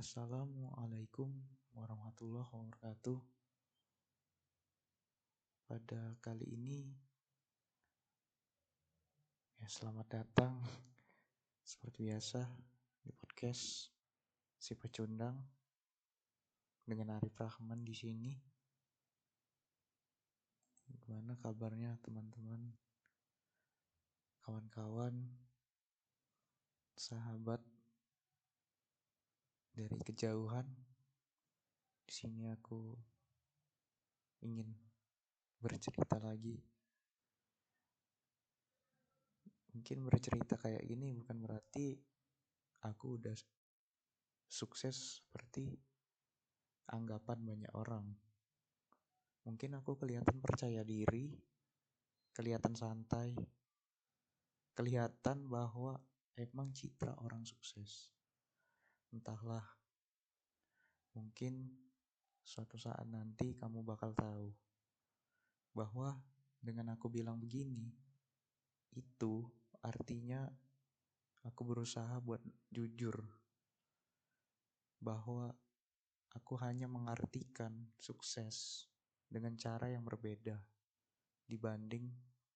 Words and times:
Assalamualaikum 0.00 1.28
warahmatullahi 1.76 2.48
wabarakatuh. 2.48 3.20
Pada 5.68 6.16
kali 6.24 6.56
ini, 6.56 6.88
ya 9.60 9.68
selamat 9.68 10.08
datang 10.08 10.56
seperti 11.60 12.08
biasa 12.08 12.48
di 13.04 13.12
podcast 13.12 13.92
si 14.56 14.72
pecundang 14.72 15.36
dengan 16.88 17.20
Arif 17.20 17.36
Rahman 17.36 17.84
di 17.84 17.92
sini. 17.92 18.32
Gimana 20.96 21.36
kabarnya 21.36 22.00
teman-teman, 22.00 22.72
kawan-kawan, 24.48 25.28
sahabat 26.96 27.60
dari 29.80 29.96
kejauhan. 30.04 30.68
Di 32.04 32.12
sini 32.12 32.52
aku 32.52 32.92
ingin 34.44 34.68
bercerita 35.56 36.20
lagi. 36.20 36.60
Mungkin 39.72 40.04
bercerita 40.04 40.58
kayak 40.60 40.84
gini 40.84 41.14
bukan 41.14 41.40
berarti 41.40 41.94
aku 42.84 43.16
udah 43.16 43.36
sukses 44.50 45.22
seperti 45.22 45.78
anggapan 46.90 47.38
banyak 47.40 47.72
orang. 47.72 48.10
Mungkin 49.46 49.78
aku 49.78 49.96
kelihatan 49.96 50.42
percaya 50.42 50.84
diri, 50.84 51.32
kelihatan 52.34 52.76
santai, 52.76 53.32
kelihatan 54.74 55.48
bahwa 55.48 55.96
emang 56.36 56.74
citra 56.74 57.14
orang 57.22 57.46
sukses. 57.46 58.10
Entahlah, 59.14 59.64
mungkin 61.20 61.68
suatu 62.40 62.80
saat 62.80 63.04
nanti 63.04 63.52
kamu 63.52 63.84
bakal 63.84 64.16
tahu 64.16 64.48
bahwa 65.76 66.16
dengan 66.56 66.96
aku 66.96 67.12
bilang 67.12 67.36
begini, 67.36 67.92
itu 68.96 69.44
artinya 69.84 70.48
aku 71.44 71.60
berusaha 71.64 72.16
buat 72.24 72.40
jujur 72.72 73.20
bahwa 75.00 75.52
aku 76.32 76.56
hanya 76.64 76.88
mengartikan 76.88 77.88
sukses 78.00 78.88
dengan 79.28 79.56
cara 79.60 79.92
yang 79.92 80.04
berbeda 80.04 80.56
dibanding 81.48 82.08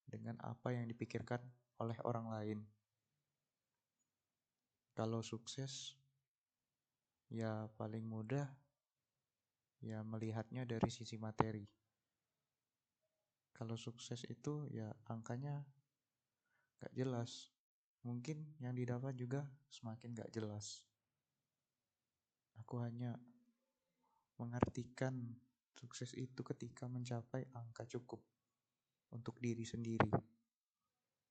dengan 0.08 0.40
apa 0.40 0.72
yang 0.72 0.88
dipikirkan 0.88 1.40
oleh 1.80 1.96
orang 2.04 2.26
lain. 2.32 2.58
Kalau 4.94 5.24
sukses 5.26 5.98
Ya 7.34 7.66
paling 7.74 8.06
mudah 8.06 8.46
ya 9.82 10.06
melihatnya 10.06 10.62
dari 10.62 10.86
sisi 10.86 11.18
materi. 11.18 11.66
Kalau 13.50 13.74
sukses 13.74 14.22
itu 14.30 14.70
ya 14.70 14.94
angkanya 15.10 15.66
gak 16.78 16.94
jelas. 16.94 17.50
Mungkin 18.06 18.54
yang 18.62 18.78
didapat 18.78 19.18
juga 19.18 19.42
semakin 19.66 20.14
gak 20.14 20.30
jelas. 20.30 20.86
Aku 22.62 22.78
hanya 22.78 23.18
mengartikan 24.38 25.34
sukses 25.74 26.14
itu 26.14 26.38
ketika 26.46 26.86
mencapai 26.86 27.50
angka 27.50 27.82
cukup 27.90 28.22
untuk 29.10 29.42
diri 29.42 29.66
sendiri 29.66 30.10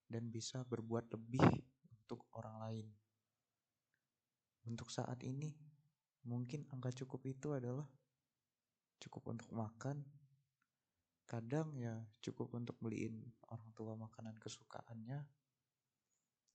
dan 0.08 0.28
bisa 0.28 0.68
berbuat 0.68 1.08
lebih 1.16 1.48
untuk 1.88 2.28
orang 2.36 2.56
lain. 2.60 2.88
Untuk 4.64 4.88
saat 4.92 5.20
ini, 5.24 5.63
Mungkin 6.24 6.68
angka 6.72 6.92
cukup 7.04 7.28
itu 7.28 7.52
adalah 7.52 7.88
cukup 9.04 9.36
untuk 9.36 9.50
makan. 9.52 10.00
Kadang 11.28 11.76
ya 11.76 12.00
cukup 12.24 12.56
untuk 12.56 12.80
beliin 12.80 13.20
orang 13.52 13.70
tua 13.76 13.96
makanan 14.00 14.40
kesukaannya. 14.40 15.20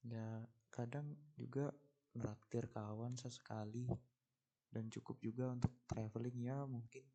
Ya 0.09 0.27
kadang 0.73 1.13
juga 1.37 1.69
neraktir 2.17 2.65
kawan 2.73 3.13
sesekali 3.19 3.85
dan 4.73 4.89
cukup 4.89 5.21
juga 5.21 5.53
untuk 5.53 5.73
traveling 5.85 6.45
ya 6.45 6.65
mungkin 6.65 7.05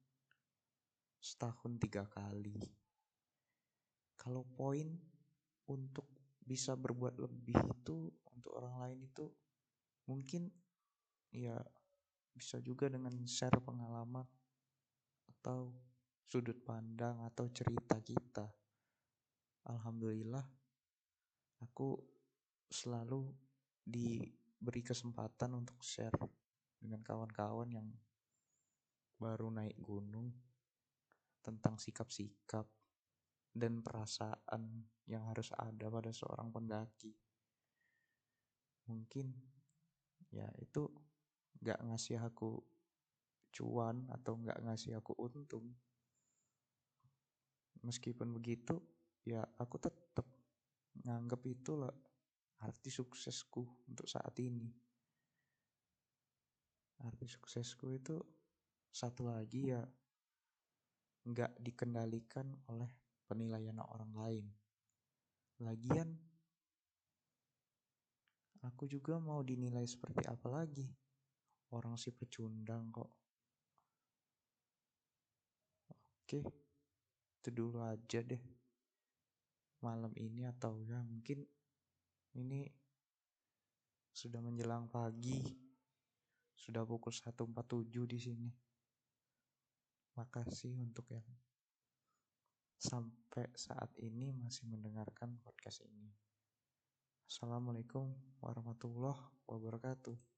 setahun 1.19 1.81
tiga 1.81 2.04
kali. 2.06 2.60
Kalau 4.14 4.44
poin 4.54 4.94
untuk 5.66 6.06
bisa 6.44 6.76
berbuat 6.76 7.16
lebih 7.16 7.56
itu 7.56 8.12
untuk 8.28 8.53
orang 8.60 8.76
lain 8.84 9.00
itu 9.09 9.32
mungkin 10.04 10.53
ya 11.32 11.56
bisa 12.34 12.59
juga 12.59 12.91
dengan 12.91 13.15
share 13.25 13.62
pengalaman 13.62 14.27
atau 15.39 15.71
sudut 16.27 16.59
pandang 16.67 17.22
atau 17.22 17.47
cerita 17.55 18.03
kita. 18.03 18.50
Alhamdulillah, 19.71 20.43
aku 21.62 21.94
selalu 22.69 23.31
diberi 23.87 24.83
kesempatan 24.83 25.55
untuk 25.55 25.78
share 25.81 26.19
dengan 26.83 27.00
kawan-kawan 27.06 27.71
yang 27.71 27.89
baru 29.15 29.49
naik 29.55 29.78
gunung 29.78 30.34
tentang 31.41 31.78
sikap-sikap 31.78 32.67
dan 33.55 33.78
perasaan 33.81 34.83
yang 35.06 35.23
harus 35.31 35.55
ada 35.55 35.87
pada 35.87 36.11
seorang 36.11 36.50
pendaki. 36.50 37.15
Mungkin 38.91 39.31
ya 40.34 40.50
itu 40.59 40.91
nggak 41.62 41.78
ngasih 41.87 42.19
aku 42.19 42.59
cuan 43.54 44.10
atau 44.10 44.34
nggak 44.34 44.59
ngasih 44.66 44.98
aku 44.98 45.15
untung. 45.20 45.70
Meskipun 47.87 48.34
begitu 48.34 48.82
ya 49.22 49.44
aku 49.60 49.78
tetap 49.78 50.26
nganggap 51.06 51.41
itu 51.47 51.78
lah 51.78 51.94
arti 52.64 52.91
suksesku 52.91 53.62
untuk 53.87 54.10
saat 54.10 54.34
ini. 54.43 54.66
Arti 57.04 57.26
suksesku 57.28 57.94
itu 57.94 58.16
satu 58.91 59.31
lagi 59.31 59.70
ya 59.70 59.82
nggak 61.25 61.60
dikendalikan 61.60 62.50
oleh 62.72 62.91
penilaian 63.28 63.78
orang 63.78 64.12
lain. 64.16 64.47
Lagian 65.62 66.10
aku 68.64 68.88
juga 68.88 69.20
mau 69.20 69.44
dinilai 69.44 69.84
seperti 69.84 70.25
apa 70.25 70.48
lagi 70.48 71.03
orang 71.72 71.97
si 71.97 72.12
pecundang 72.12 72.92
kok. 72.92 73.10
Oke, 75.88 76.41
itu 77.41 77.48
dulu 77.48 77.80
aja 77.80 78.20
deh. 78.20 78.42
Malam 79.80 80.12
ini 80.16 80.48
atau 80.48 80.80
ya 80.84 81.00
mungkin 81.04 81.44
ini 82.36 82.69
sudah 84.12 84.41
menjelang 84.42 84.91
pagi. 84.91 85.41
Sudah 86.56 86.84
pukul 86.88 87.12
1.47 87.12 88.08
di 88.08 88.19
sini. 88.19 88.50
Makasih 90.16 90.81
untuk 90.81 91.04
yang 91.12 91.26
sampai 92.81 93.48
saat 93.56 93.92
ini 94.00 94.32
masih 94.32 94.69
mendengarkan 94.69 95.36
podcast 95.44 95.84
ini. 95.84 96.08
Assalamualaikum 97.25 98.12
warahmatullahi 98.41 99.20
wabarakatuh. 99.48 100.34